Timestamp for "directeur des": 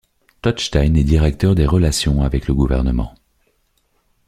1.03-1.67